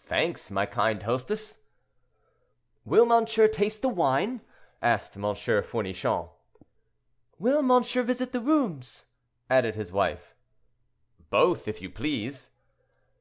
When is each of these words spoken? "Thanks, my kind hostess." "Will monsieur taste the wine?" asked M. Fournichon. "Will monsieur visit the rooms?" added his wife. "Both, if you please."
"Thanks, 0.00 0.50
my 0.50 0.66
kind 0.66 1.00
hostess." 1.00 1.58
"Will 2.84 3.06
monsieur 3.06 3.46
taste 3.46 3.82
the 3.82 3.88
wine?" 3.88 4.40
asked 4.82 5.16
M. 5.16 5.22
Fournichon. 5.22 6.28
"Will 7.38 7.62
monsieur 7.62 8.02
visit 8.02 8.32
the 8.32 8.40
rooms?" 8.40 9.04
added 9.48 9.76
his 9.76 9.92
wife. 9.92 10.34
"Both, 11.30 11.68
if 11.68 11.80
you 11.80 11.88
please." 11.88 12.50